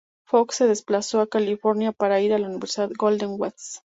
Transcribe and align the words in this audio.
Fox 0.25 0.55
se 0.55 0.65
desplazó 0.67 1.21
a 1.21 1.29
California 1.29 1.91
para 1.91 2.19
ir 2.21 2.33
a 2.33 2.39
la 2.39 2.47
Universidad 2.47 2.89
Golden 2.97 3.35
West. 3.39 3.83